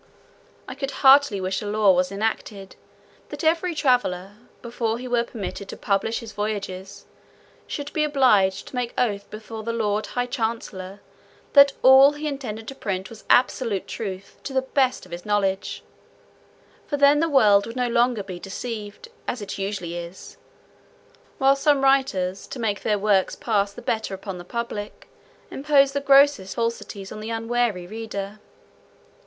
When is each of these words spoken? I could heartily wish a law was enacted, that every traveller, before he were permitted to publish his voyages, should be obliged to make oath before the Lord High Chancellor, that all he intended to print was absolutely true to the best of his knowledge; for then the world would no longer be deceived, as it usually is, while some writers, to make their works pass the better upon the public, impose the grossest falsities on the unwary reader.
I 0.67 0.73
could 0.73 0.89
heartily 1.05 1.39
wish 1.39 1.61
a 1.61 1.67
law 1.67 1.93
was 1.93 2.11
enacted, 2.11 2.75
that 3.29 3.43
every 3.43 3.75
traveller, 3.75 4.31
before 4.63 4.97
he 4.97 5.07
were 5.07 5.23
permitted 5.23 5.69
to 5.69 5.77
publish 5.77 6.21
his 6.21 6.31
voyages, 6.31 7.05
should 7.67 7.93
be 7.93 8.03
obliged 8.03 8.65
to 8.69 8.75
make 8.75 8.95
oath 8.99 9.29
before 9.29 9.61
the 9.61 9.71
Lord 9.71 10.07
High 10.07 10.25
Chancellor, 10.25 11.01
that 11.53 11.73
all 11.83 12.13
he 12.13 12.25
intended 12.25 12.67
to 12.69 12.73
print 12.73 13.11
was 13.11 13.25
absolutely 13.29 13.81
true 13.81 14.21
to 14.43 14.53
the 14.53 14.63
best 14.63 15.05
of 15.05 15.11
his 15.11 15.23
knowledge; 15.23 15.83
for 16.87 16.97
then 16.97 17.19
the 17.19 17.29
world 17.29 17.67
would 17.67 17.75
no 17.75 17.87
longer 17.87 18.23
be 18.23 18.39
deceived, 18.39 19.07
as 19.27 19.39
it 19.39 19.59
usually 19.59 19.95
is, 19.95 20.35
while 21.37 21.55
some 21.55 21.83
writers, 21.83 22.47
to 22.47 22.57
make 22.57 22.81
their 22.81 22.97
works 22.97 23.35
pass 23.35 23.71
the 23.71 23.83
better 23.83 24.15
upon 24.15 24.39
the 24.39 24.45
public, 24.45 25.07
impose 25.51 25.91
the 25.91 26.01
grossest 26.01 26.55
falsities 26.55 27.11
on 27.11 27.19
the 27.19 27.29
unwary 27.29 27.85
reader. 27.85 28.39